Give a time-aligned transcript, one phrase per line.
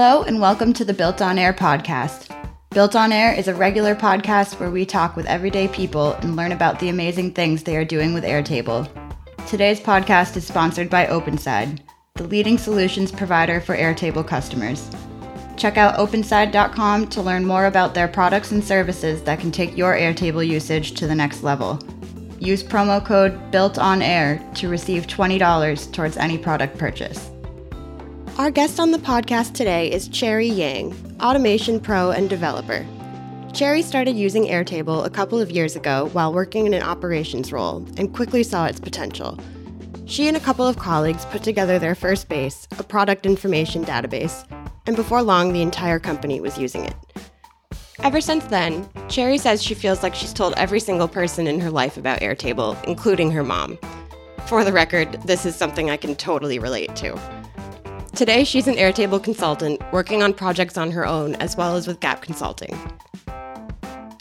[0.00, 2.32] Hello, and welcome to the Built on Air podcast.
[2.70, 6.52] Built on Air is a regular podcast where we talk with everyday people and learn
[6.52, 8.88] about the amazing things they are doing with Airtable.
[9.48, 11.80] Today's podcast is sponsored by OpenSide,
[12.14, 14.88] the leading solutions provider for Airtable customers.
[15.56, 19.94] Check out openside.com to learn more about their products and services that can take your
[19.94, 21.76] Airtable usage to the next level.
[22.38, 27.32] Use promo code Built on Air to receive $20 towards any product purchase.
[28.38, 32.86] Our guest on the podcast today is Cherry Yang, automation pro and developer.
[33.52, 37.84] Cherry started using Airtable a couple of years ago while working in an operations role
[37.96, 39.36] and quickly saw its potential.
[40.06, 44.46] She and a couple of colleagues put together their first base, a product information database,
[44.86, 46.94] and before long, the entire company was using it.
[48.04, 51.72] Ever since then, Cherry says she feels like she's told every single person in her
[51.72, 53.80] life about Airtable, including her mom.
[54.46, 57.18] For the record, this is something I can totally relate to.
[58.18, 62.00] Today, she's an Airtable consultant working on projects on her own as well as with
[62.00, 62.76] Gap Consulting.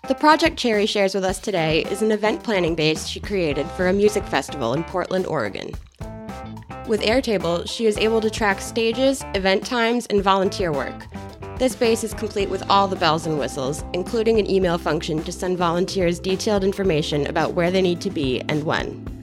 [0.08, 3.88] The project Cherry shares with us today is an event planning base she created for
[3.88, 5.72] a music festival in Portland, Oregon.
[6.88, 11.08] With Airtable, she is able to track stages, event times, and volunteer work.
[11.58, 15.32] This base is complete with all the bells and whistles, including an email function to
[15.32, 19.17] send volunteers detailed information about where they need to be and when.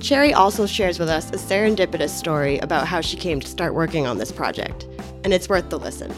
[0.00, 4.06] Cherry also shares with us a serendipitous story about how she came to start working
[4.06, 4.84] on this project,
[5.24, 6.14] and it's worth the listen.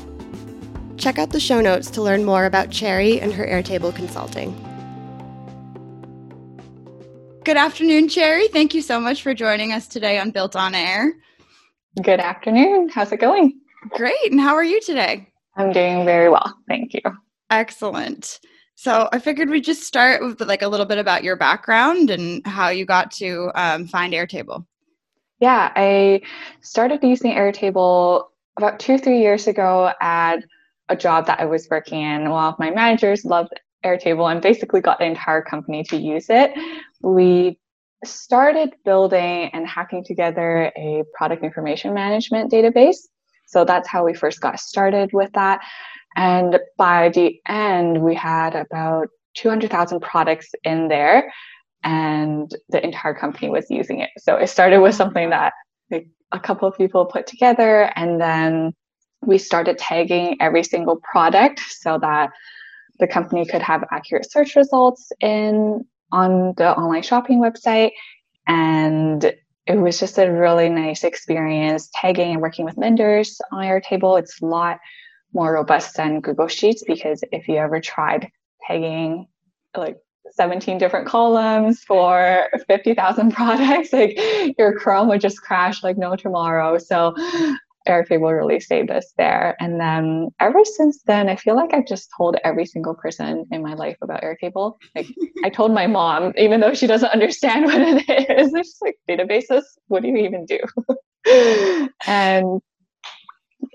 [0.98, 4.54] Check out the show notes to learn more about Cherry and her Airtable consulting.
[7.42, 8.48] Good afternoon, Cherry.
[8.48, 11.14] Thank you so much for joining us today on Built on Air.
[12.02, 12.90] Good afternoon.
[12.90, 13.58] How's it going?
[13.88, 14.30] Great.
[14.30, 15.26] And how are you today?
[15.56, 16.54] I'm doing very well.
[16.68, 17.00] Thank you.
[17.48, 18.40] Excellent.
[18.80, 22.40] So I figured we'd just start with like a little bit about your background and
[22.46, 24.64] how you got to um, find Airtable.
[25.38, 26.22] Yeah, I
[26.62, 30.36] started using Airtable about two, three years ago at
[30.88, 32.30] a job that I was working in.
[32.30, 33.52] One of my managers loved
[33.84, 36.50] Airtable and basically got the entire company to use it.
[37.02, 37.58] We
[38.02, 42.96] started building and hacking together a product information management database.
[43.46, 45.60] So that's how we first got started with that.
[46.16, 51.32] And by the end, we had about 200,000 products in there,
[51.84, 54.10] and the entire company was using it.
[54.18, 55.52] So it started with something that
[55.90, 58.72] like, a couple of people put together, and then
[59.22, 62.30] we started tagging every single product so that
[62.98, 67.92] the company could have accurate search results in on the online shopping website
[68.46, 69.32] and
[69.66, 74.18] it was just a really nice experience tagging and working with vendors on Airtable.
[74.18, 74.78] It's a lot
[75.32, 78.30] more robust than Google Sheets because if you ever tried
[78.66, 79.26] pegging
[79.76, 79.98] like
[80.32, 84.18] 17 different columns for 50,000 products, like
[84.58, 86.78] your Chrome would just crash like no tomorrow.
[86.78, 87.14] So
[87.88, 89.56] Airtable really saved us there.
[89.58, 93.62] And then ever since then, I feel like I've just told every single person in
[93.62, 94.76] my life about Airtable.
[94.94, 95.06] Like
[95.44, 98.98] I told my mom, even though she doesn't understand what it is, it's just like
[99.08, 99.62] databases.
[99.88, 100.58] What do you even do?
[102.06, 102.60] and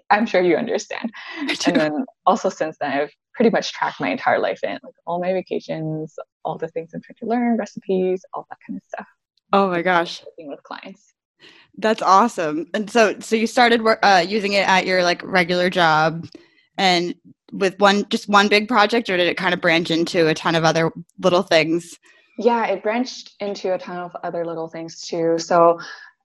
[0.09, 1.11] I'm sure you understand.
[1.65, 5.19] And then also since then, I've pretty much tracked my entire life in like all
[5.19, 9.07] my vacations, all the things I'm trying to learn, recipes, all that kind of stuff.
[9.53, 11.13] Oh my gosh, working with clients.
[11.77, 12.67] That's awesome.
[12.73, 16.27] And so, so you started uh, using it at your like regular job,
[16.77, 17.15] and
[17.51, 20.55] with one just one big project, or did it kind of branch into a ton
[20.55, 21.97] of other little things?
[22.37, 25.37] Yeah, it branched into a ton of other little things too.
[25.37, 25.79] So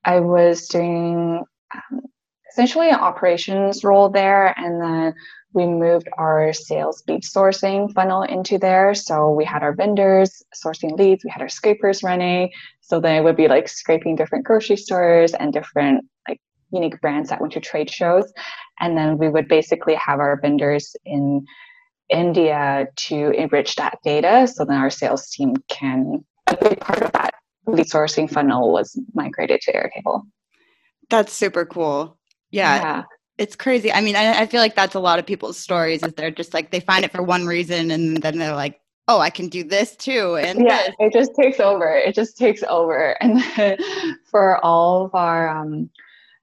[0.04, 2.00] I was doing um,
[2.50, 4.58] essentially an operations role there.
[4.58, 5.14] And then
[5.52, 8.94] we moved our sales lead sourcing funnel into there.
[8.94, 12.50] So we had our vendors sourcing leads, we had our scrapers running.
[12.80, 16.40] So then it would be like scraping different grocery stores and different like
[16.72, 18.32] unique brands that went to trade shows.
[18.78, 21.44] And then we would basically have our vendors in
[22.08, 24.46] India to enrich that data.
[24.46, 27.34] So then our sales team can, a big part of that
[27.66, 30.22] lead sourcing funnel was migrated to Airtable.
[31.08, 32.19] That's super cool
[32.50, 33.02] yeah, yeah.
[33.38, 33.92] It's crazy.
[33.92, 36.52] I mean, I, I feel like that's a lot of people's stories is they're just
[36.52, 39.64] like they find it for one reason and then they're like, oh, I can do
[39.64, 40.36] this too.
[40.36, 40.94] And yeah, this.
[40.98, 41.88] it just takes over.
[41.88, 43.16] It just takes over.
[43.22, 43.42] And
[44.30, 45.90] for all of our um,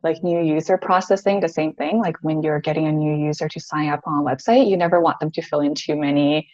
[0.03, 1.99] like new user processing, the same thing.
[1.99, 4.99] Like when you're getting a new user to sign up on a website, you never
[4.99, 6.49] want them to fill in too many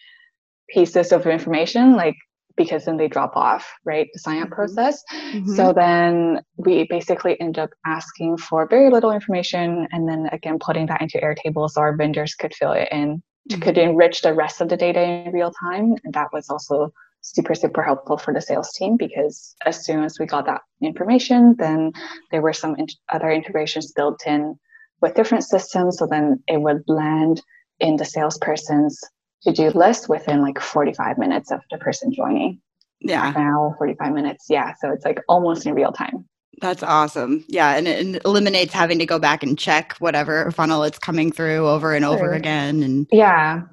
[0.70, 1.94] pieces of information.
[1.94, 2.16] Like
[2.56, 4.08] because then they drop off, right?
[4.14, 4.54] The sign up mm-hmm.
[4.54, 5.04] process.
[5.12, 5.56] Mm-hmm.
[5.56, 10.88] So then we basically end up asking for very little information and then again putting
[10.88, 13.62] that into Airtable so our vendors could fill it in, mm-hmm.
[13.62, 15.96] could enrich the rest of the data in real time.
[16.04, 20.20] And that was also super, super helpful for the sales team because as soon as
[20.20, 21.94] we got that information, then
[22.32, 24.60] there were some in- other integrations built in
[25.02, 25.98] with different systems.
[25.98, 27.42] So then it would land
[27.80, 29.02] in the salesperson's
[29.46, 32.62] to do list within like 45 minutes of the person joining.
[33.02, 33.32] Yeah.
[33.36, 34.46] Now 45 minutes.
[34.50, 34.74] Yeah.
[34.80, 36.26] So it's like almost in real time.
[36.62, 37.44] That's awesome.
[37.50, 37.76] Yeah.
[37.76, 41.94] And it eliminates having to go back and check whatever funnel it's coming through over
[41.94, 42.82] and over again.
[42.84, 43.64] And yeah.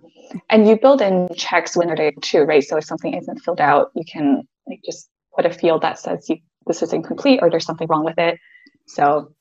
[0.49, 2.65] And you build in checks when they're too, right?
[2.65, 6.29] So if something isn't filled out, you can like just put a field that says
[6.29, 8.39] you this is incomplete or there's something wrong with it.
[8.87, 9.33] So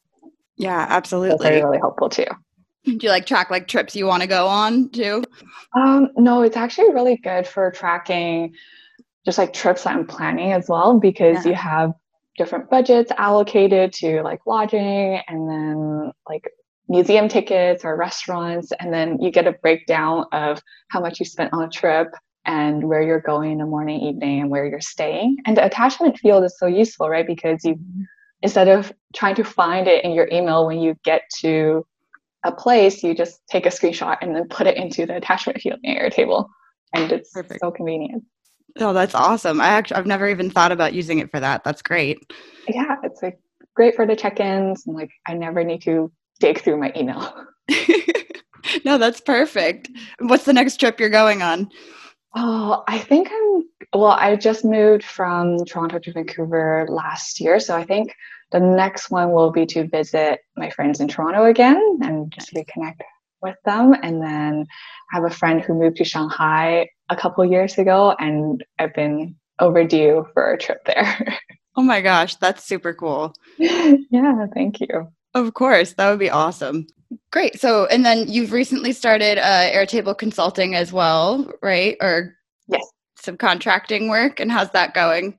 [0.57, 1.49] yeah, absolutely.
[1.49, 2.25] That's really helpful too.
[2.97, 5.23] Do you like track like trips you want to go on too?
[5.75, 8.53] Um, no, it's actually really good for tracking
[9.25, 11.51] just like trips that I'm planning as well because yeah.
[11.51, 11.93] you have
[12.37, 16.49] different budgets allocated to like lodging and then like
[16.87, 21.53] museum tickets or restaurants and then you get a breakdown of how much you spent
[21.53, 22.07] on a trip
[22.45, 26.17] and where you're going in the morning evening and where you're staying and the attachment
[26.17, 27.77] field is so useful right because you
[28.41, 31.85] instead of trying to find it in your email when you get to
[32.43, 35.79] a place, you just take a screenshot and then put it into the attachment field
[35.83, 36.49] in table,
[36.93, 37.59] And it's Perfect.
[37.61, 38.23] so convenient.
[38.79, 39.59] Oh, that's awesome.
[39.59, 41.63] I actually I've never even thought about using it for that.
[41.63, 42.19] That's great.
[42.67, 43.39] Yeah, it's like
[43.75, 47.33] great for the check-ins and like I never need to dig through my email.
[48.85, 49.89] no, that's perfect.
[50.19, 51.69] What's the next trip you're going on?
[52.35, 53.63] Oh, I think I'm
[53.93, 58.13] well, I just moved from Toronto to Vancouver last year, so I think
[58.51, 63.01] the next one will be to visit my friends in Toronto again and just reconnect
[63.41, 63.95] with them.
[64.01, 64.67] And then
[65.11, 69.35] I have a friend who moved to Shanghai a couple years ago, and I've been
[69.59, 71.39] overdue for a trip there.
[71.75, 73.33] oh my gosh, that's super cool.
[73.57, 75.07] yeah, thank you.
[75.33, 76.87] Of course, that would be awesome.
[77.31, 77.59] Great.
[77.59, 81.97] So, and then you've recently started uh, Airtable Consulting as well, right?
[82.01, 82.35] Or
[82.67, 82.83] yes,
[83.15, 84.39] some contracting work.
[84.39, 85.37] And how's that going?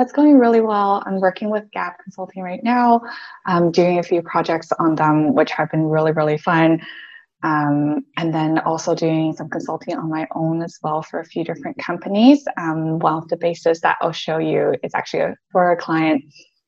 [0.00, 1.02] That's going really well.
[1.04, 3.02] I'm working with Gap Consulting right now.
[3.44, 6.80] I'm doing a few projects on them, which have been really, really fun.
[7.42, 11.44] Um, and then also doing some consulting on my own as well for a few
[11.44, 12.42] different companies.
[12.56, 16.24] Um, one of the bases that I'll show you is actually a, for a client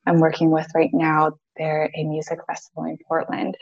[0.07, 1.33] I'm working with right now.
[1.57, 3.57] They're a music festival in Portland.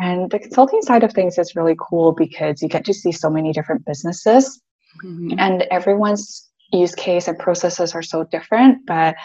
[0.00, 3.28] And the consulting side of things is really cool because you get to see so
[3.28, 4.62] many different businesses
[5.04, 5.38] mm-hmm.
[5.38, 9.16] and everyone's use case and processes are so different, but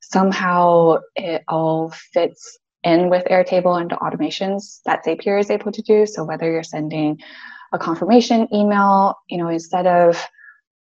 [0.00, 5.82] somehow it all fits in with Airtable and the automations that Zapier is able to
[5.82, 6.06] do.
[6.06, 7.18] So whether you're sending
[7.72, 10.22] a confirmation email, you know, instead of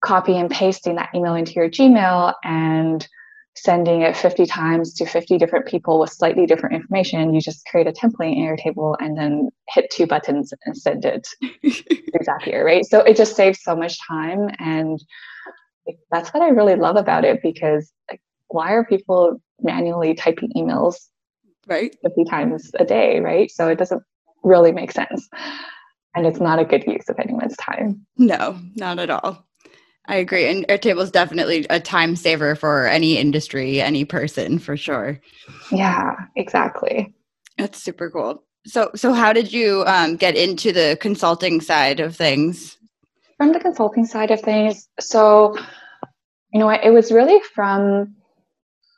[0.04, 3.08] copy and pasting that email into your Gmail and
[3.56, 7.88] sending it 50 times to 50 different people with slightly different information, you just create
[7.88, 12.86] a template in Airtable and then hit two buttons and send it to Zapier, right?
[12.86, 15.04] So it just saves so much time and
[16.12, 20.96] that's what I really love about it because like, why are people manually typing emails
[21.68, 23.50] right 50 times a day, right?
[23.52, 24.04] So it doesn't
[24.44, 25.30] really make sense.
[26.16, 28.06] And it's not a good use of anyone's time.
[28.18, 29.48] No, not at all.
[30.08, 30.50] I agree.
[30.50, 35.22] And Airtable is definitely a time saver for any industry, any person for sure.
[35.72, 37.14] Yeah, exactly.
[37.58, 38.44] That's super cool.
[38.66, 42.78] So, so how did you um, get into the consulting side of things?
[43.38, 45.58] From the consulting side of things, so
[46.52, 48.16] you know what, it was really from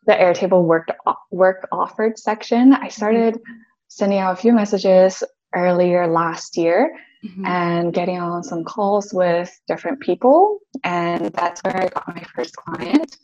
[0.06, 0.88] the Airtable work
[1.32, 2.74] work offered section.
[2.74, 3.40] I started
[3.88, 5.24] sending out a few messages
[5.56, 7.46] earlier last year mm-hmm.
[7.46, 12.56] and getting on some calls with different people, and that's where I got my first
[12.56, 13.18] client.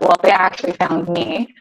[0.00, 1.54] Well, they actually found me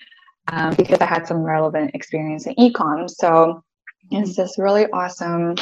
[0.52, 3.10] um, because I had some relevant experience in ecom.
[3.10, 3.64] So
[4.12, 5.56] it's this really awesome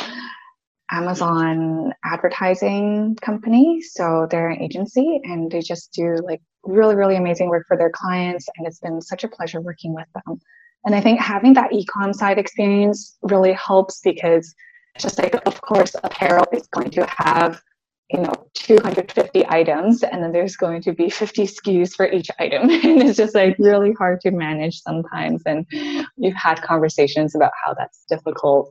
[0.92, 3.82] Amazon advertising company.
[3.82, 7.92] So they're an agency and they just do like really, really amazing work for their
[7.92, 8.48] clients.
[8.58, 10.40] And it's been such a pleasure working with them.
[10.86, 14.54] And I think having that ecom side experience really helps because
[15.00, 17.62] just like, of course, apparel is going to have
[18.14, 22.70] you know 250 items and then there's going to be 50 SKUs for each item
[22.70, 25.66] and it's just like really hard to manage sometimes and
[26.18, 28.70] we've had conversations about how that's difficult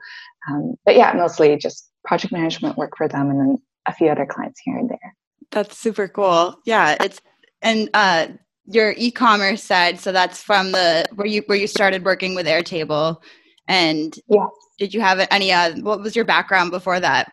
[0.48, 4.26] um, but yeah mostly just project management work for them and then a few other
[4.26, 5.16] clients here and there
[5.50, 7.20] that's super cool yeah it's
[7.62, 8.26] and uh
[8.66, 13.20] your e-commerce side so that's from the where you where you started working with airtable
[13.68, 14.48] and yes.
[14.78, 17.32] did you have any uh what was your background before that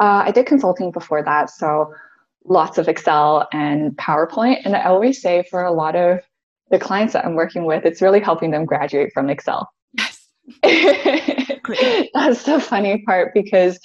[0.00, 1.92] uh, I did consulting before that, so
[2.46, 4.62] lots of Excel and PowerPoint.
[4.64, 6.20] And I always say for a lot of
[6.70, 9.70] the clients that I'm working with, it's really helping them graduate from Excel.
[9.92, 10.26] Yes.
[12.14, 13.78] That's the funny part because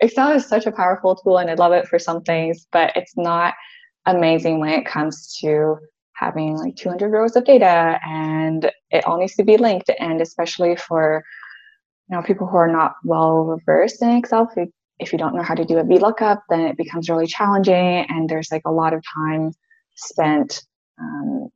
[0.00, 3.16] Excel is such a powerful tool and I love it for some things, but it's
[3.16, 3.54] not
[4.16, 5.78] amazing when it comes to
[6.14, 9.90] having like 200 rows of data and it all needs to be linked.
[9.98, 11.24] And especially for
[12.08, 15.42] you know, people who are not well versed in Excel, if, if you don't know
[15.42, 18.04] how to do a VLOOKUP, then it becomes really challenging.
[18.08, 19.52] And there's like a lot of time
[19.94, 20.62] spent
[21.00, 21.48] um,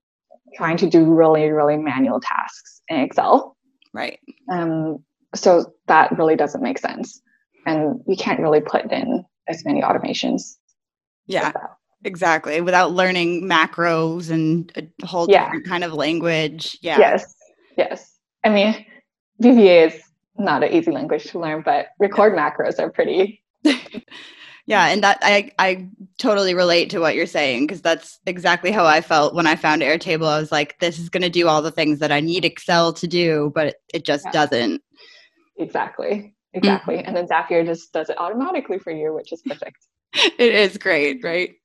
[0.57, 3.57] trying to do really, really manual tasks in Excel.
[3.93, 4.19] Right.
[4.51, 7.21] Um, so that really doesn't make sense.
[7.67, 10.57] And you can't really put in as many automations.
[11.27, 11.53] Yeah,
[12.05, 12.61] exactly.
[12.61, 14.71] Without learning macros and
[15.03, 15.45] a whole Yeah.
[15.45, 16.79] different kind of language.
[16.83, 16.99] Yeah.
[16.99, 17.35] Yes.
[17.77, 18.19] Yes.
[18.45, 18.87] I mean,
[19.43, 20.01] VBA is
[20.39, 23.43] not an easy language to learn, but record macros are pretty.
[24.67, 28.87] Yeah, and that I I totally relate to what you're saying because that's exactly how
[28.87, 30.27] I felt when I found Airtable.
[30.27, 32.95] I was like, this is going to do all the things that I need Excel
[32.95, 34.31] to do, but it, just Yeah.
[34.33, 34.83] doesn't.
[35.59, 36.09] Exactly.
[36.09, 36.33] Mm.
[36.55, 36.99] Exactly.
[36.99, 39.87] And then Zapier just does it automatically for you, which is perfect.
[40.39, 41.57] It is great, right?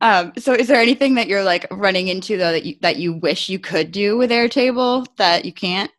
[0.00, 3.14] Um, so, is there anything that you're like running into though that you that you
[3.14, 5.90] wish you could do with Airtable that you can't?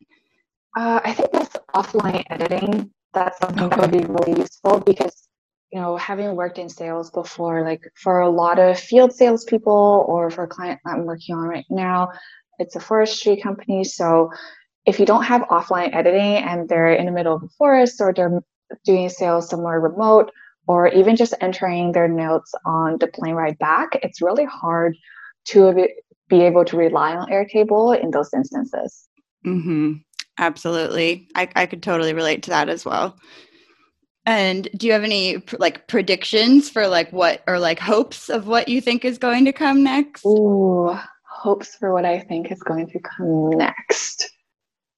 [0.75, 2.91] Uh, I think that's offline editing.
[3.13, 5.27] That's something that would be really useful because,
[5.71, 10.31] you know, having worked in sales before, like for a lot of field salespeople or
[10.31, 12.09] for a client that I'm working on right now,
[12.59, 13.83] it's a forestry company.
[13.83, 14.31] So
[14.85, 18.13] if you don't have offline editing and they're in the middle of the forest or
[18.13, 18.41] they're
[18.83, 20.31] doing sales somewhere remote
[20.67, 24.95] or even just entering their notes on the plane ride back, it's really hard
[25.45, 25.73] to
[26.29, 29.07] be- able to rely on Airtable in those instances.
[29.45, 29.93] Mm-hmm.
[30.39, 31.27] Absolutely.
[31.35, 33.19] I, I could totally relate to that as well.
[34.25, 38.67] And do you have any like predictions for like what or like hopes of what
[38.67, 40.25] you think is going to come next?
[40.25, 44.31] Ooh, hopes for what I think is going to come next.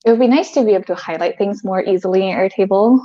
[0.05, 2.99] It would be nice to be able to highlight things more easily in Airtable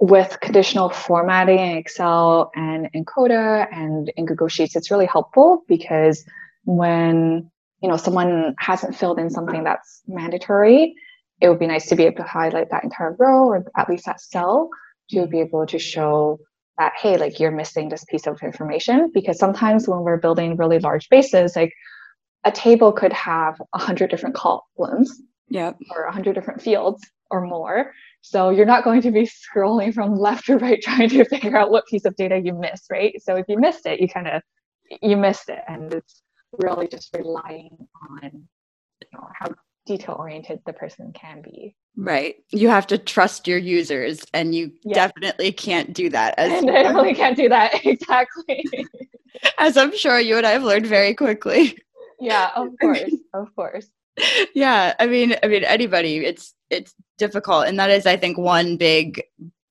[0.00, 4.74] with conditional formatting in Excel and in Coda and in Google Sheets.
[4.74, 6.24] It's really helpful because
[6.64, 7.50] when
[7.82, 10.94] you know someone hasn't filled in something that's mandatory,
[11.40, 14.06] it would be nice to be able to highlight that entire row or at least
[14.06, 14.70] that cell
[15.10, 16.38] to be able to show
[16.78, 20.78] that hey like you're missing this piece of information because sometimes when we're building really
[20.78, 21.72] large bases like
[22.44, 25.78] a table could have a hundred different columns Yep.
[25.90, 27.92] or a hundred different fields or more
[28.22, 31.70] so you're not going to be scrolling from left to right trying to figure out
[31.70, 34.42] what piece of data you missed right so if you missed it you kind of
[35.02, 36.22] you missed it and it's
[36.58, 37.70] really just relying
[38.10, 39.46] on you know how
[39.86, 42.36] detail oriented the person can be Right.
[42.52, 44.94] You have to trust your users and you Yeah.
[45.08, 46.62] definitely can't do that as
[46.94, 48.64] really can't do that exactly
[49.58, 51.76] as I'm sure you and I have learned very quickly.
[52.20, 53.02] yeah of course
[53.34, 53.88] of course
[54.54, 58.76] yeah, I mean I mean anybody it's it's difficult and that is I think one
[58.76, 59.22] big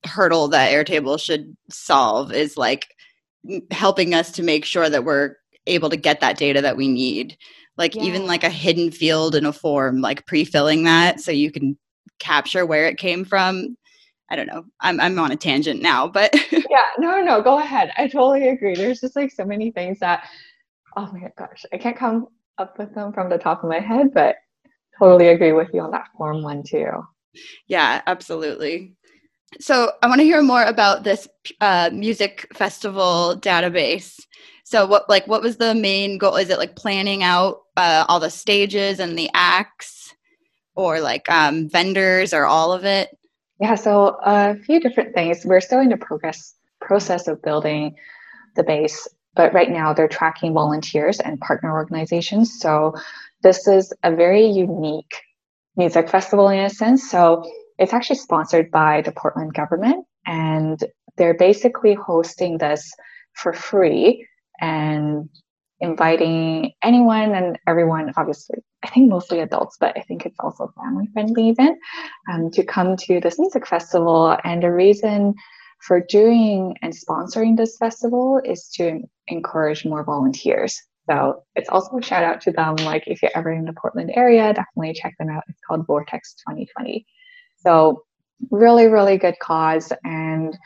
[0.06, 2.94] hurdle that Airtable should solve is like
[3.70, 7.36] helping us to make sure that we're able to get that data that we need.
[7.76, 11.78] Like even like a hidden field in a form like pre-filling that so you can
[12.18, 13.76] capture where it came from.
[14.28, 14.64] I don't know.
[14.80, 16.34] I'm I'm on a tangent now, but
[16.70, 19.98] yeah no no no go ahead i totally agree there's just like so many things
[19.98, 20.28] that
[20.96, 22.28] oh my gosh i can't come
[22.58, 24.36] up with them from the top of my head but
[25.00, 26.90] totally agree with you on that form one too
[27.66, 28.94] Yeah, absolutely.
[29.60, 31.26] So I want to hear more about this
[31.60, 34.20] uh, music festival database.
[34.64, 36.36] So what like what was the main goal?
[36.36, 40.14] Is it like planning out uh, all the stages and the acts,
[40.76, 43.10] or like um, vendors, or all of it?
[43.60, 47.94] yeah so a few different things we're still in the progress process of building
[48.56, 52.94] the base but right now they're tracking volunteers and partner organizations so
[53.42, 55.14] this is a very unique
[55.76, 57.42] music festival in a sense so
[57.78, 60.84] it's actually sponsored by the portland government and
[61.16, 62.92] they're basically hosting this
[63.34, 64.26] for free
[64.60, 65.28] and
[65.80, 71.08] inviting anyone and everyone obviously i think mostly adults but i think it's also family
[71.12, 71.78] friendly event
[72.30, 74.36] um, to come to this music festival.
[74.44, 75.34] And the reason
[75.80, 80.80] for doing and sponsoring this festival is to encourage more volunteers.
[81.10, 82.76] So it's also a shout out to them.
[82.76, 85.42] Like if you're ever in the Portland area, definitely check them out.
[85.48, 87.04] It's called Vortex 2020.
[87.56, 88.04] So
[88.50, 89.92] really, really good cause.
[90.04, 90.56] And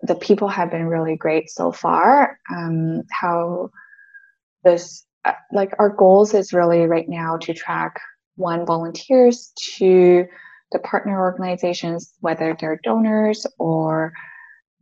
[0.00, 2.38] the people have been really great so far.
[2.50, 3.70] Um, how
[4.64, 8.00] this, uh, like our goals is really right now to track
[8.36, 10.26] one volunteers to
[10.72, 14.14] the partner organizations, whether they're donors or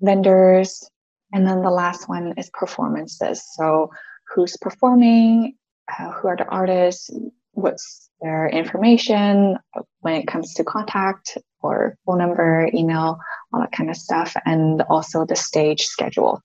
[0.01, 0.89] vendors.
[1.33, 3.43] And then the last one is performances.
[3.57, 3.91] So,
[4.35, 5.55] who's performing,
[5.99, 7.11] uh, who are the artists,
[7.53, 9.59] what's their information
[10.01, 13.19] when it comes to contact or phone number, email,
[13.53, 16.41] all that kind of stuff, and also the stage schedule.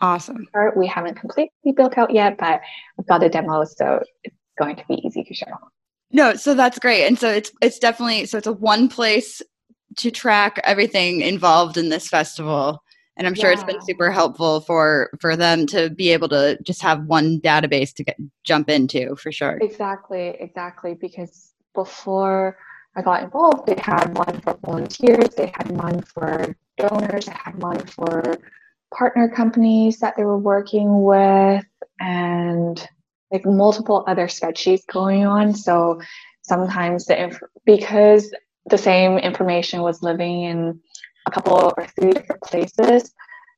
[0.00, 0.46] Awesome.
[0.76, 2.60] We haven't completely built out yet, but
[2.98, 5.46] I've got a demo, so it's going to be easy to show.
[6.10, 7.06] No, so that's great.
[7.06, 9.42] And so it's it's definitely so it's a one place
[9.96, 12.82] to track everything involved in this festival
[13.20, 13.54] and i'm sure yeah.
[13.54, 17.92] it's been super helpful for for them to be able to just have one database
[17.92, 22.56] to get jump into for sure exactly exactly because before
[22.96, 27.54] i got involved they had one for volunteers they had one for donors they had
[27.62, 28.38] one for
[28.92, 31.64] partner companies that they were working with
[32.00, 32.88] and
[33.30, 36.00] like multiple other spreadsheets going on so
[36.42, 38.34] sometimes the inf- because
[38.66, 40.80] the same information was living in
[41.30, 43.12] couple or three different places,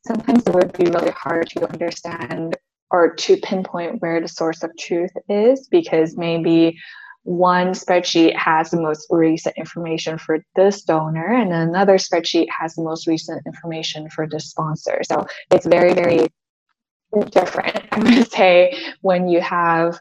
[0.07, 2.57] sometimes it would be really hard to understand
[2.91, 6.79] or to pinpoint where the source of truth is because maybe
[7.25, 12.83] one spreadsheet has the most recent information for this donor and another spreadsheet has the
[12.83, 15.01] most recent information for this sponsor.
[15.05, 16.29] So it's very, very
[17.31, 19.99] different, I would say, when you have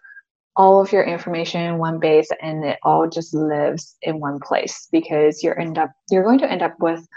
[0.55, 4.87] all of your information in one base and it all just lives in one place
[4.91, 7.07] because you're end up you're going to end up with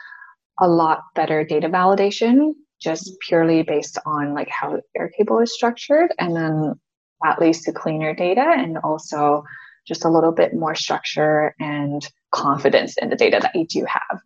[0.58, 6.36] a lot better data validation just purely based on like how Airtable is structured and
[6.36, 6.74] then
[7.22, 9.44] that leads to cleaner data and also
[9.86, 14.20] just a little bit more structure and confidence in the data that you do have.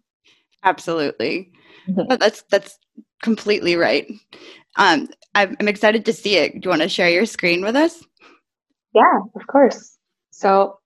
[0.64, 1.52] Absolutely.
[1.88, 2.16] Mm-hmm.
[2.18, 2.78] That's that's
[3.22, 4.10] completely right.
[4.76, 6.54] Um, I'm, I'm excited to see it.
[6.54, 8.02] Do you want to share your screen with us?
[8.94, 9.96] Yeah, of course.
[10.30, 10.78] So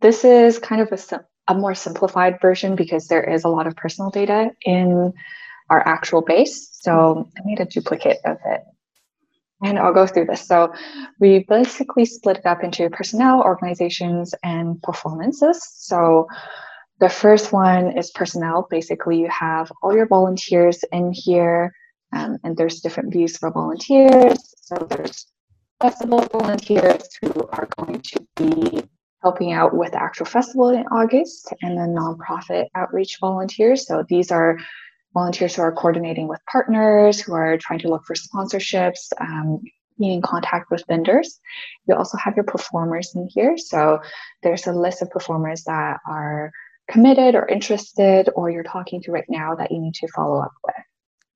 [0.00, 3.74] this is kind of a, a more simplified version because there is a lot of
[3.74, 5.12] personal data in
[5.70, 6.68] our actual base.
[6.72, 8.62] So I made a duplicate of it.
[9.62, 10.46] And I'll go through this.
[10.46, 10.72] So
[11.18, 15.60] we basically split it up into personnel, organizations, and performances.
[15.74, 16.28] So
[17.00, 18.68] the first one is personnel.
[18.70, 21.72] Basically, you have all your volunteers in here,
[22.12, 24.54] um, and there's different views for volunteers.
[24.60, 25.26] So there's
[25.80, 28.82] festival volunteers who are going to be
[29.22, 33.86] helping out with the actual festival in August, and then nonprofit outreach volunteers.
[33.86, 34.58] So these are
[35.14, 39.60] volunteers who are coordinating with partners, who are trying to look for sponsorships, um,
[39.98, 41.40] being in contact with vendors.
[41.86, 43.58] You also have your performers in here.
[43.58, 44.00] So
[44.42, 46.52] there's a list of performers that are
[46.88, 50.52] committed or interested, or you're talking to right now that you need to follow up
[50.64, 50.76] with.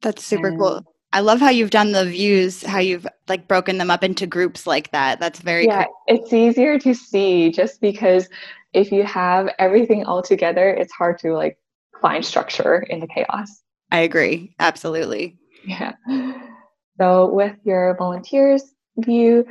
[0.01, 0.85] That's super and, cool.
[1.13, 4.67] I love how you've done the views, how you've like broken them up into groups
[4.67, 5.21] like that.
[5.21, 5.85] That's very yeah.
[5.85, 5.95] Cool.
[6.07, 8.29] It's easier to see just because
[8.73, 11.59] if you have everything all together, it's hard to like
[12.01, 13.63] find structure in the chaos.
[13.91, 14.55] I agree.
[14.59, 15.39] Absolutely.
[15.67, 15.93] Yeah.
[17.01, 18.63] So with your volunteers
[18.97, 19.47] view,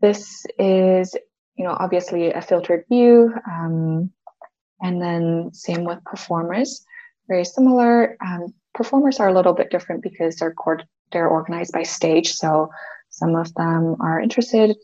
[0.00, 1.14] this is
[1.56, 4.10] you know obviously a filtered view, um,
[4.80, 6.84] and then same with performers.
[7.28, 8.16] Very similar.
[8.24, 10.54] Um, performers are a little bit different because they're
[11.12, 12.32] they're organized by stage.
[12.32, 12.70] So
[13.10, 14.76] some of them are interested, you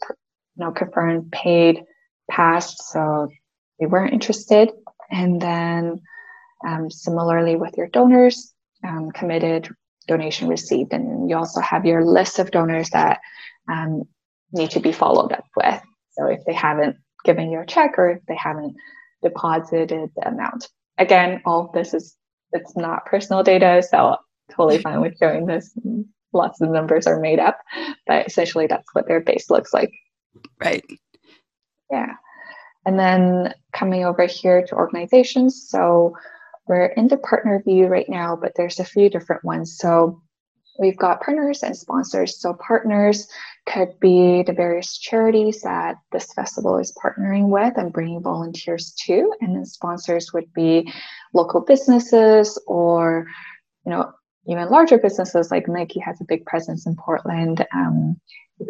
[0.57, 1.85] know, confirmed, paid,
[2.31, 2.91] passed.
[2.91, 3.29] So
[3.79, 4.71] they weren't interested.
[5.11, 6.01] And then
[6.67, 8.53] um, similarly with your donors,
[8.87, 9.69] um, committed,
[10.07, 13.21] donation received, and you also have your list of donors that
[13.69, 14.05] um,
[14.53, 15.81] need to be followed up with.
[16.13, 18.77] So if they haven't given you a check or if they haven't
[19.23, 20.69] deposited the amount.
[20.99, 22.17] Again, all this is
[22.53, 24.17] it's not personal data, so
[24.51, 24.83] totally mm-hmm.
[24.83, 25.77] fine with showing this.
[26.33, 27.59] Lots of numbers are made up,
[28.07, 29.93] but essentially that's what their base looks like.
[30.63, 30.85] Right.
[31.91, 32.15] Yeah.
[32.87, 35.69] And then coming over here to organizations.
[35.69, 36.15] So
[36.67, 39.77] we're in the partner view right now, but there's a few different ones.
[39.77, 40.23] So
[40.79, 42.41] we've got partners and sponsors.
[42.41, 43.29] So partners
[43.73, 49.33] could be the various charities that this festival is partnering with and bringing volunteers to.
[49.41, 50.93] And then sponsors would be
[51.33, 53.27] local businesses or,
[53.85, 54.13] you know,
[54.47, 57.65] even larger businesses like Nike has a big presence in Portland.
[57.75, 58.21] Um,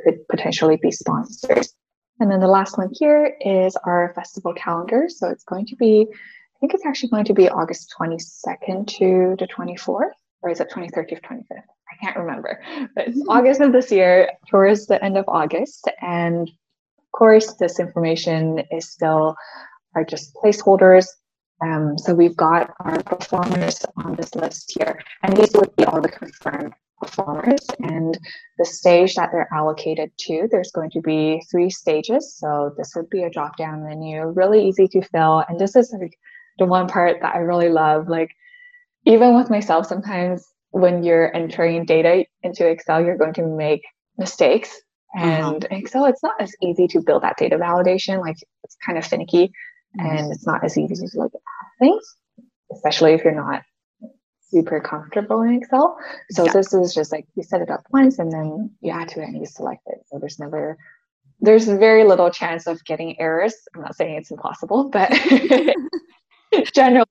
[0.05, 1.75] could potentially be sponsors.
[2.21, 5.09] And then the last one here is our festival calendar.
[5.09, 9.37] So it's going to be, I think it's actually going to be August 22nd to
[9.39, 10.11] the 24th,
[10.43, 11.63] or is it 23rd to 25th?
[11.91, 12.61] I can't remember,
[12.95, 13.23] but it's.
[13.29, 15.89] August of this year, towards the end of August.
[16.01, 19.37] And of course, this information is still
[19.95, 21.07] are just placeholders.
[21.63, 26.01] Um, so we've got our performers on this list here, and these would be all
[26.01, 28.19] the confirmed performers and
[28.59, 30.49] the stage that they're allocated to.
[30.51, 32.37] There's going to be three stages.
[32.37, 35.45] So this would be a drop down menu, really easy to fill.
[35.49, 36.17] And this is like
[36.59, 38.09] the one part that I really love.
[38.09, 38.31] Like,
[39.07, 43.83] even with myself, sometimes when you're entering data into Excel, you're going to make
[44.17, 44.71] mistakes.
[45.17, 45.27] Uh-huh.
[45.27, 45.77] And uh-huh.
[45.77, 48.21] Excel, it's not as easy to build that data validation.
[48.21, 49.53] Like, it's kind of finicky
[49.95, 51.33] and it's not as easy to like
[51.79, 52.17] things,
[52.73, 53.63] especially if you're not
[54.51, 55.97] super comfortable in Excel.
[56.31, 56.53] So yeah.
[56.53, 59.29] this is just like you set it up once and then you add to it
[59.29, 59.99] and you select it.
[60.07, 60.77] So there's never
[61.43, 63.55] there's very little chance of getting errors.
[63.75, 65.11] I'm not saying it's impossible, but
[66.75, 67.07] generally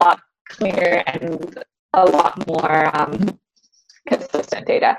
[0.00, 1.62] a lot cleaner and
[1.96, 3.38] a lot more um,
[4.06, 4.96] consistent data.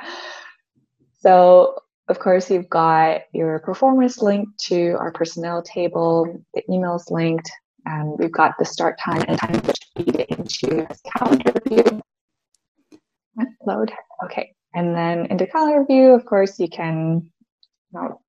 [1.20, 7.50] So of course, you've got your performance linked to our personnel table, the emails linked,
[7.86, 12.02] and we've got the start time and time which feed into calendar view.
[13.66, 13.92] Load.
[14.24, 14.54] Okay.
[14.74, 17.32] And then into calendar view, of course, you can
[17.92, 18.22] you know,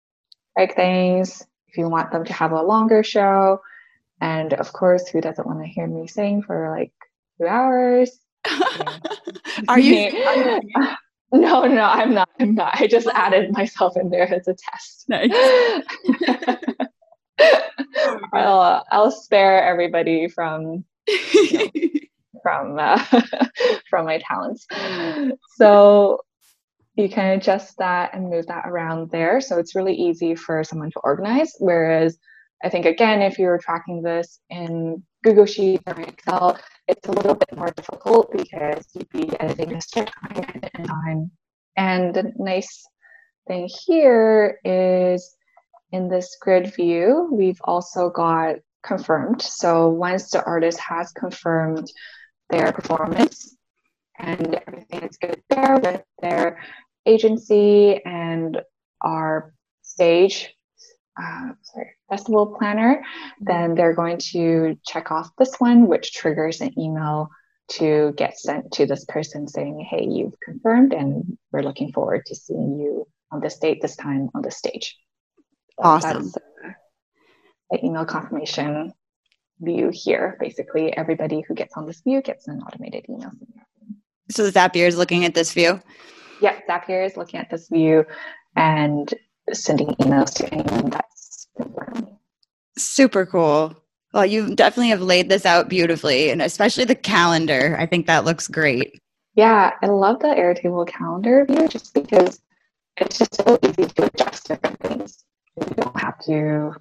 [0.54, 3.60] break things if you want them to have a longer show.
[4.20, 6.92] And of course, who doesn't want to hear me sing for like
[7.38, 8.10] two hours?
[9.68, 10.12] Are you?
[11.32, 12.28] No, no, I'm not.
[12.38, 12.80] I'm not.
[12.80, 15.06] I just added myself in there as a test.
[15.08, 15.28] Nice.
[18.32, 21.68] I'll uh, I'll spare everybody from you know,
[22.42, 23.04] from uh,
[23.90, 24.66] from my talents.
[25.56, 26.20] So
[26.94, 29.40] you can adjust that and move that around there.
[29.40, 31.52] So it's really easy for someone to organize.
[31.58, 32.16] Whereas
[32.64, 37.34] I think again, if you're tracking this in Google Sheets or Excel, it's a little
[37.34, 41.30] bit more difficult because you'd be editing start time and time.
[41.76, 42.86] And the nice
[43.48, 45.36] thing here is
[45.90, 49.42] in this grid view, we've also got confirmed.
[49.42, 51.90] So once the artist has confirmed
[52.48, 53.56] their performance
[54.20, 56.60] and everything is good there with their
[57.04, 58.62] agency and
[59.02, 60.54] our stage
[61.20, 63.02] uh, sorry, festival planner,
[63.40, 67.30] then they're going to check off this one, which triggers an email
[67.68, 72.34] to get sent to this person saying, hey, you've confirmed and we're looking forward to
[72.34, 74.96] seeing you on this date, this time on the stage.
[75.80, 76.32] So awesome.
[77.70, 78.92] the email confirmation
[79.60, 80.36] view here.
[80.38, 83.32] Basically, everybody who gets on this view gets an automated email.
[84.30, 85.80] So Zapier is looking at this view?
[86.40, 88.04] Yeah, Zapier is looking at this view
[88.54, 89.12] and
[89.52, 91.48] sending emails to anyone that's
[92.76, 93.74] super cool.
[94.12, 97.76] Well, you definitely have laid this out beautifully, and especially the calendar.
[97.78, 99.00] I think that looks great.
[99.34, 102.40] Yeah, I love the Airtable calendar view just because
[102.96, 105.24] it's just so easy to adjust different things.
[105.58, 106.74] You don't have to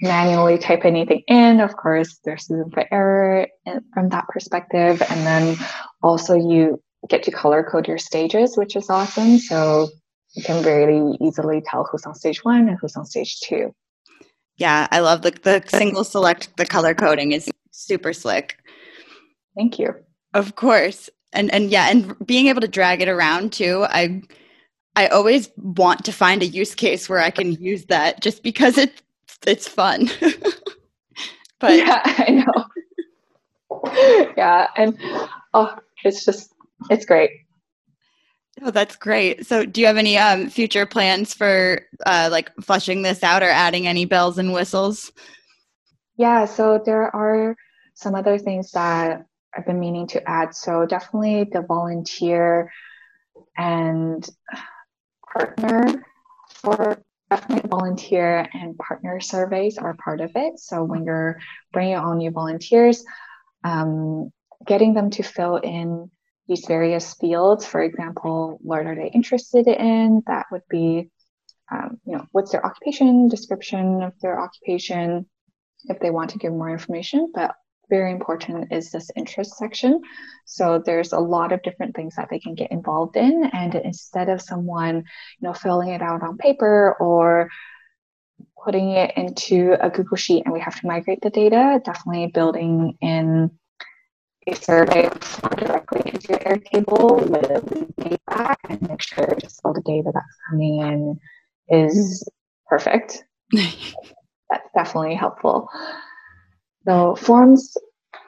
[0.00, 1.60] manually type anything in.
[1.60, 3.48] Of course, there's room for error
[3.92, 5.02] from that perspective.
[5.10, 5.56] And then
[6.02, 9.38] also you get to color code your stages, which is awesome.
[9.38, 9.88] So
[10.38, 13.74] you can very easily tell who's on stage one and who's on stage two.
[14.56, 18.56] Yeah, I love the, the single select, the color coding is super slick.
[19.56, 19.96] Thank you.
[20.34, 21.10] Of course.
[21.32, 23.84] And and yeah, and being able to drag it around too.
[23.88, 24.22] I
[24.94, 28.78] I always want to find a use case where I can use that just because
[28.78, 29.02] it's,
[29.44, 30.08] it's fun.
[31.58, 34.32] but yeah, I know.
[34.36, 34.96] yeah, and
[35.52, 36.54] oh, it's just
[36.90, 37.30] it's great.
[38.62, 39.46] Oh, that's great.
[39.46, 43.48] So, do you have any um, future plans for uh, like flushing this out or
[43.48, 45.12] adding any bells and whistles?
[46.16, 47.56] Yeah, so there are
[47.94, 49.24] some other things that
[49.56, 50.54] I've been meaning to add.
[50.54, 52.72] So, definitely the volunteer
[53.56, 54.28] and
[55.32, 56.04] partner
[56.48, 60.58] for definitely volunteer and partner surveys are part of it.
[60.58, 61.38] So, when you're
[61.72, 63.04] bringing on new volunteers,
[63.62, 64.32] um,
[64.66, 66.10] getting them to fill in
[66.48, 67.66] these various fields.
[67.66, 70.22] For example, what are they interested in?
[70.26, 71.10] That would be,
[71.70, 75.26] um, you know, what's their occupation, description of their occupation,
[75.84, 77.30] if they want to give more information.
[77.34, 77.54] But
[77.90, 80.00] very important is this interest section.
[80.44, 83.50] So there's a lot of different things that they can get involved in.
[83.52, 85.04] And instead of someone, you
[85.48, 87.48] know, filling it out on paper or
[88.62, 92.96] putting it into a Google Sheet and we have to migrate the data, definitely building
[93.00, 93.50] in
[94.48, 95.10] a survey
[95.56, 100.80] directly into your Airtable with feedback and make sure just all the data that's coming
[100.80, 101.20] in
[101.68, 102.26] is
[102.66, 103.24] perfect.
[103.52, 105.68] that's definitely helpful.
[106.86, 107.76] So forms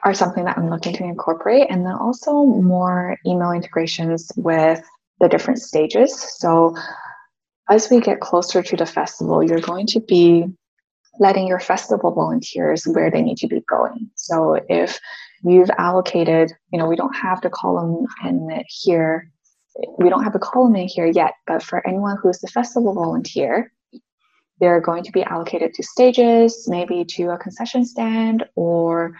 [0.03, 4.83] are something that I'm looking to incorporate, and then also more email integrations with
[5.19, 6.37] the different stages.
[6.39, 6.75] So
[7.69, 10.45] as we get closer to the festival, you're going to be
[11.19, 14.09] letting your festival volunteers where they need to be going.
[14.15, 14.99] So if
[15.43, 19.31] you've allocated, you know, we don't have the column in here.
[19.97, 23.71] We don't have a column in here yet, but for anyone who's the festival volunteer,
[24.59, 29.17] they're going to be allocated to stages, maybe to a concession stand or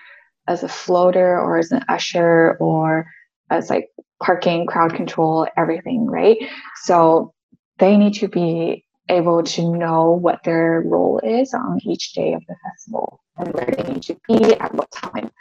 [0.48, 3.08] as a floater or as an usher or
[3.50, 3.90] as like
[4.22, 6.38] parking, crowd control, everything, right?
[6.84, 7.34] So
[7.80, 12.44] they need to be able to know what their role is on each day of
[12.48, 15.32] the festival and where they need to be at what time.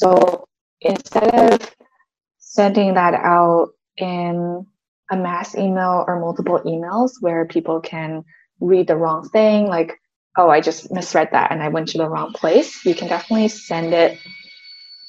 [0.00, 0.46] So
[0.80, 1.74] instead of
[2.38, 4.66] sending that out in
[5.10, 8.24] a mass email or multiple emails where people can
[8.60, 9.92] read the wrong thing, like,
[10.38, 13.48] oh, I just misread that and I went to the wrong place, you can definitely
[13.48, 14.18] send it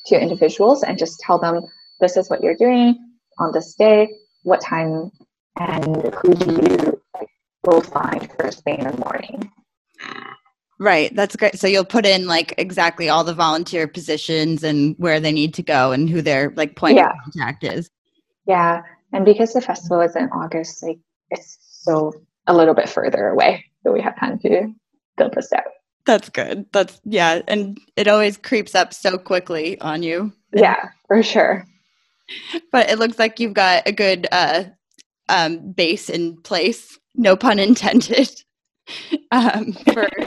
[0.08, 1.62] to individuals and just tell them
[2.01, 2.97] this is what you're doing
[3.39, 4.10] on this day,
[4.43, 5.10] what time,
[5.58, 7.01] and who do you
[7.65, 9.51] go find first thing in the morning.
[10.82, 11.15] Right.
[11.15, 11.60] That's great.
[11.60, 15.62] So you'll put in like exactly all the volunteer positions and where they need to
[15.62, 17.12] go and who their like point yeah.
[17.12, 17.91] of contact is.
[18.48, 18.82] Yeah.
[19.13, 20.98] And because the festival is in August, like
[21.30, 22.12] it's so
[22.48, 23.63] a little bit further away.
[23.84, 24.74] So we have time to
[25.17, 25.65] build this out.
[26.08, 26.65] That's good.
[26.72, 27.44] That's yeah.
[27.48, 30.34] And it always creeps up so quickly on you.
[30.52, 31.63] Yeah, for sure.
[32.72, 34.63] But it looks like you've got a good uh
[35.30, 36.98] um base in place.
[37.13, 38.44] No pun intended.
[39.32, 40.08] Um for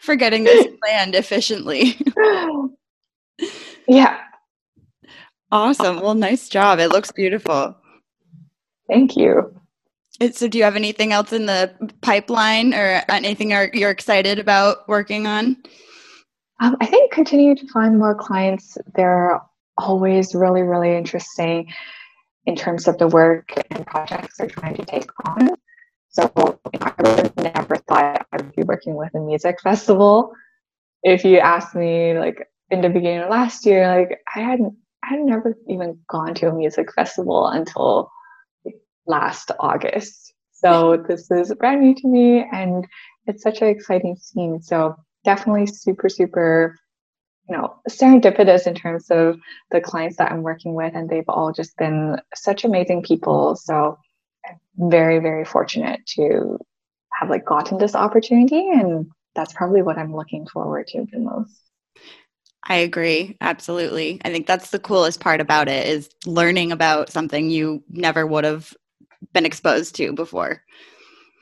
[0.00, 1.98] for getting this planned efficiently.
[3.88, 4.20] yeah.
[5.52, 6.00] Awesome.
[6.00, 6.78] Well, nice job.
[6.78, 7.76] It looks beautiful.
[8.88, 9.54] Thank you.
[10.32, 15.26] So, do you have anything else in the pipeline or anything you're excited about working
[15.26, 15.56] on?
[16.60, 18.78] Um, I think continue to find more clients.
[18.94, 19.40] They're
[19.76, 21.70] always really, really interesting
[22.46, 25.50] in terms of the work and projects they're trying to take on.
[26.16, 30.32] So I never thought I would be working with a music festival.
[31.02, 34.74] If you asked me like in the beginning of last year, like I hadn't
[35.04, 38.10] I had never even gone to a music festival until
[39.06, 40.32] last August.
[40.52, 42.86] So this is brand new to me and
[43.26, 44.62] it's such an exciting scene.
[44.62, 46.76] So definitely super, super,
[47.46, 49.38] you know, serendipitous in terms of
[49.70, 50.94] the clients that I'm working with.
[50.94, 53.54] And they've all just been such amazing people.
[53.54, 53.98] So
[54.76, 56.58] very, very fortunate to
[57.12, 58.68] have like gotten this opportunity.
[58.70, 61.60] And that's probably what I'm looking forward to the most.
[62.68, 63.36] I agree.
[63.40, 64.20] Absolutely.
[64.24, 68.44] I think that's the coolest part about it is learning about something you never would
[68.44, 68.74] have
[69.32, 70.62] been exposed to before.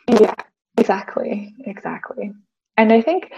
[0.09, 0.35] Yeah,
[0.77, 1.55] exactly.
[1.61, 2.33] Exactly.
[2.77, 3.33] And I think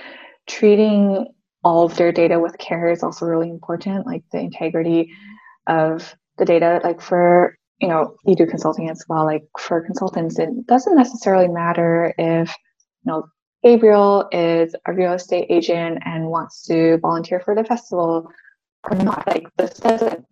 [0.49, 1.27] treating
[1.63, 5.13] all of their data with care is also really important, like the integrity
[5.67, 6.81] of the data.
[6.83, 9.25] Like for you know, you do consulting as well.
[9.25, 12.49] Like for consultants, it doesn't necessarily matter if,
[13.05, 13.29] you know,
[13.63, 18.31] Gabriel is a real estate agent and wants to volunteer for the festival
[18.91, 19.27] or not.
[19.27, 20.25] Like this doesn't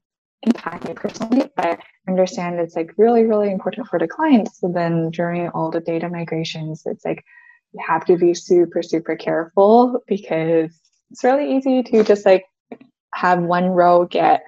[0.43, 4.61] impact me personally, but I understand it's like really, really important for the clients.
[4.61, 7.25] So then during all the data migrations, it's like
[7.73, 10.71] you have to be super, super careful because
[11.11, 12.45] it's really easy to just like
[13.15, 14.45] have one row get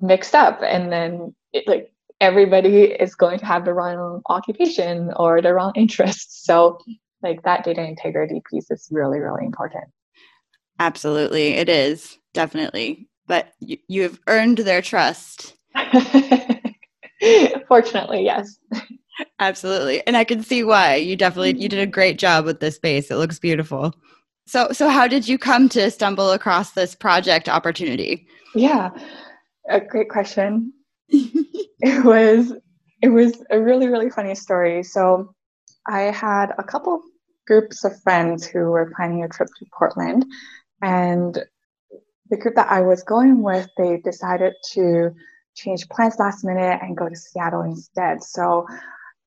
[0.00, 5.40] mixed up and then it, like everybody is going to have the wrong occupation or
[5.40, 6.44] the wrong interests.
[6.44, 6.78] So
[7.22, 9.84] like that data integrity piece is really, really important.
[10.78, 11.54] Absolutely.
[11.54, 13.08] It is definitely.
[13.26, 15.54] But you, you have earned their trust.
[17.68, 18.58] Fortunately, yes.
[19.40, 20.06] Absolutely.
[20.06, 20.94] And I can see why.
[20.94, 23.10] You definitely you did a great job with this space.
[23.10, 23.94] It looks beautiful.
[24.46, 28.26] So so how did you come to stumble across this project opportunity?
[28.54, 28.90] Yeah.
[29.68, 30.72] A great question.
[31.08, 32.52] it was
[33.02, 34.82] it was a really really funny story.
[34.82, 35.34] So
[35.86, 37.02] I had a couple
[37.46, 40.24] groups of friends who were planning a trip to Portland,
[40.82, 41.38] and
[42.30, 45.12] the group that I was going with, they decided to
[45.54, 48.22] change plans last minute and go to Seattle instead.
[48.22, 48.66] So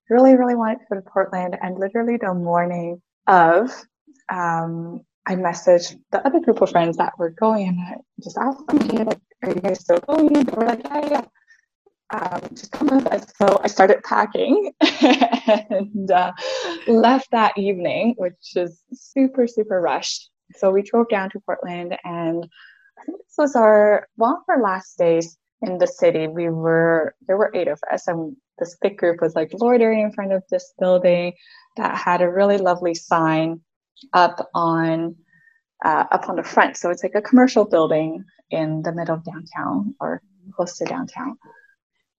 [0.10, 3.71] really, really wanted to go to Portland, and literally the morning of,
[4.30, 8.65] um, I messaged the other group of friends that were going, and I just asked
[8.67, 11.25] them, "Hey, like, are you guys still going?" They were like, "Yeah, yeah."
[12.12, 13.25] um, just come with us.
[13.38, 16.32] So I started packing and uh,
[16.88, 20.30] left that evening, which is super, super rushed.
[20.58, 22.45] So we drove down to Portland, and
[22.99, 26.27] I think this was our one of our last days in the city.
[26.27, 30.12] We were there were eight of us, and this big group was like loitering in
[30.12, 31.34] front of this building
[31.77, 33.62] that had a really lovely sign
[34.12, 35.15] up on
[35.84, 36.78] uh, up on the front.
[36.78, 40.22] So it's like a commercial building in the middle of downtown or
[40.56, 41.38] close to downtown.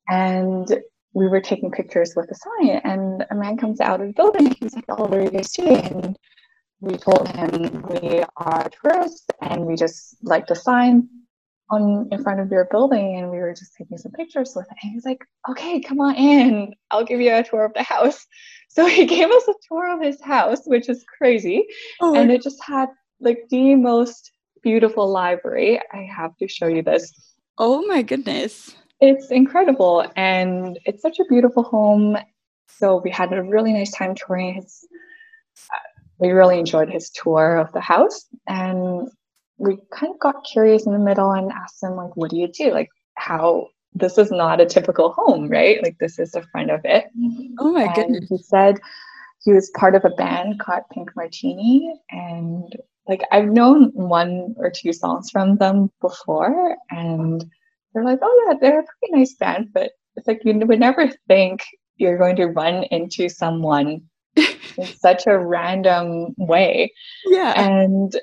[0.08, 0.68] And
[1.14, 4.56] we were taking pictures with the sign and a man comes out of the building.
[4.60, 6.18] He's like oh what are you guys doing and
[6.80, 11.08] we told him we are tourists and we just like the sign
[11.70, 14.76] on in front of your building and we were just taking some pictures with it.
[14.82, 16.74] And he's like okay come on in.
[16.90, 18.26] I'll give you a tour of the house.
[18.68, 21.66] So he gave us a tour of his house which is crazy.
[22.00, 22.14] Oh.
[22.14, 22.88] and it just had
[23.22, 24.32] like the most
[24.62, 27.12] beautiful library i have to show you this
[27.58, 32.16] oh my goodness it's incredible and it's such a beautiful home.
[32.68, 34.86] So we had a really nice time touring his.
[35.74, 35.78] Uh,
[36.18, 39.08] we really enjoyed his tour of the house and
[39.58, 42.46] we kind of got curious in the middle and asked him like, "What do you
[42.46, 42.70] do?
[42.70, 45.82] Like, how this is not a typical home, right?
[45.82, 47.06] Like this is the front of it."
[47.58, 48.28] Oh my and goodness!
[48.28, 48.78] He said
[49.42, 52.72] he was part of a band called Pink Martini, and
[53.08, 57.44] like I've known one or two songs from them before, and
[57.92, 61.10] they're like, oh yeah, they're a pretty nice band, but it's like you would never
[61.28, 61.64] think
[61.96, 64.02] you're going to run into someone
[64.36, 66.92] in such a random way.
[67.26, 67.60] Yeah.
[67.60, 68.14] And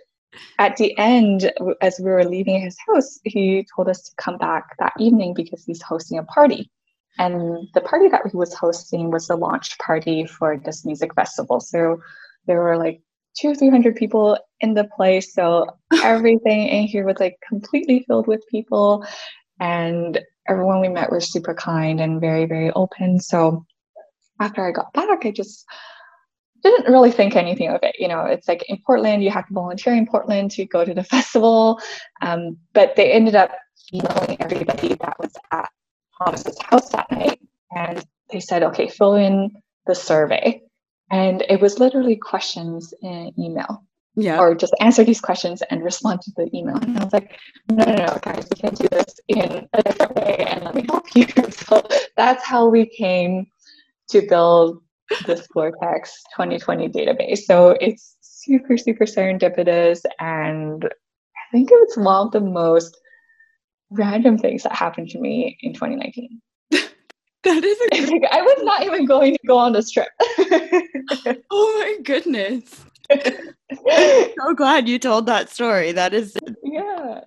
[0.58, 4.78] at the end, as we were leaving his house, he told us to come back
[4.80, 6.70] that evening because he's hosting a party.
[7.18, 11.60] And the party that he was hosting was the launch party for this music festival.
[11.60, 11.98] So
[12.48, 13.02] there were like
[13.38, 15.34] two, or three hundred people in the place.
[15.34, 15.68] So
[16.04, 19.06] everything in here was like completely filled with people.
[19.60, 23.20] And everyone we met was super kind and very, very open.
[23.20, 23.66] So
[24.40, 25.66] after I got back, I just
[26.64, 27.96] didn't really think anything of it.
[28.00, 30.94] You know, it's like in Portland, you have to volunteer in Portland to go to
[30.94, 31.80] the festival.
[32.22, 33.52] Um, but they ended up
[33.94, 35.70] emailing everybody that was at
[36.18, 37.40] Thomas's house that night.
[37.76, 39.52] And they said, okay, fill in
[39.86, 40.62] the survey.
[41.12, 43.84] And it was literally questions in email.
[44.16, 44.40] Yeah.
[44.40, 46.76] Or just answer these questions and respond to the email.
[46.76, 50.16] And I was like, no, no, no, guys, we can do this in a different
[50.16, 51.26] way and let me help you.
[51.52, 53.48] So that's how we came
[54.10, 54.82] to build
[55.26, 57.40] this Vortex 2020 database.
[57.40, 60.02] So it's super, super serendipitous.
[60.20, 62.98] And I think it's one of the most
[63.92, 66.42] random things that happened to me in 2019.
[67.44, 70.10] that is a like, I was not even going to go on this trip.
[71.52, 72.86] oh my goodness.
[73.10, 75.94] I'm so glad you told that story.
[75.94, 77.22] That is yeah.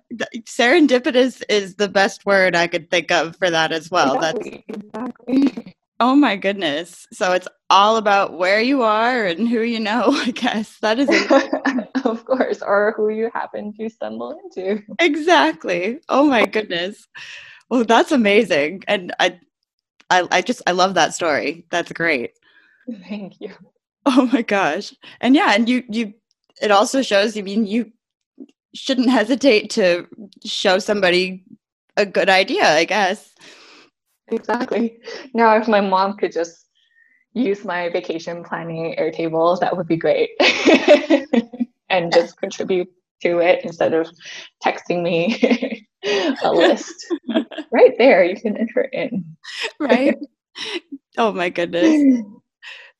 [0.45, 4.15] Serendipitous is the best word I could think of for that as well.
[4.15, 4.63] Exactly.
[4.67, 5.75] That's exactly.
[5.99, 7.07] Oh my goodness.
[7.11, 10.77] So it's all about where you are and who you know, I guess.
[10.81, 11.09] That is
[12.05, 14.83] of course, or who you happen to stumble into.
[14.99, 15.99] Exactly.
[16.07, 17.07] Oh my goodness.
[17.69, 18.83] Well, that's amazing.
[18.87, 19.39] And I
[20.09, 21.65] I I just I love that story.
[21.69, 22.31] That's great.
[23.07, 23.51] Thank you.
[24.05, 24.93] Oh my gosh.
[25.21, 26.13] And yeah, and you you
[26.61, 27.91] it also shows I mean you
[28.73, 30.07] shouldn't hesitate to
[30.43, 31.43] show somebody
[31.95, 33.33] a good idea, I guess.
[34.29, 34.97] Exactly.
[35.33, 36.67] Now, if my mom could just
[37.33, 40.31] use my vacation planning Airtable, that would be great.
[41.89, 42.89] and just contribute
[43.21, 44.09] to it instead of
[44.63, 45.85] texting me
[46.43, 46.93] a list.
[47.71, 49.35] right there, you can enter in.
[49.79, 50.15] right?
[51.15, 52.25] Oh my goodness.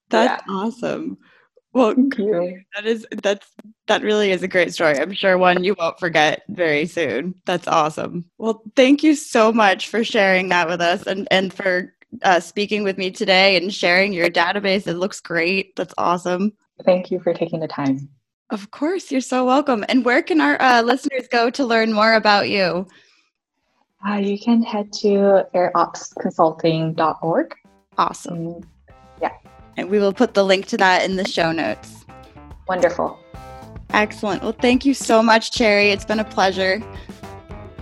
[0.09, 0.53] That's yeah.
[0.53, 1.17] awesome.
[1.73, 3.47] Well, that is that's
[3.87, 4.99] that really is a great story.
[4.99, 7.33] I'm sure one you won't forget very soon.
[7.45, 8.25] That's awesome.
[8.37, 12.83] Well, thank you so much for sharing that with us and and for uh, speaking
[12.83, 14.85] with me today and sharing your database.
[14.85, 15.75] It looks great.
[15.75, 16.53] That's awesome.
[16.85, 18.09] Thank you for taking the time.
[18.49, 19.83] Of course, you're so welcome.
[19.89, 22.87] And where can our uh, listeners go to learn more about you?
[24.07, 27.55] Uh, you can head to airopsconsulting.org.
[27.97, 28.61] Awesome.
[29.21, 29.31] Yeah.
[29.77, 32.05] And we will put the link to that in the show notes.
[32.67, 33.19] Wonderful.
[33.91, 34.43] Excellent.
[34.43, 35.91] Well, thank you so much, Cherry.
[35.91, 36.81] It's been a pleasure.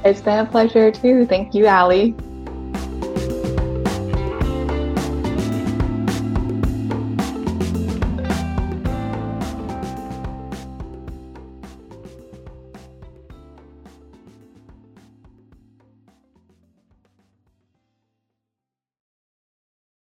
[0.03, 1.25] It's been a pleasure too.
[1.25, 2.15] Thank you, Allie.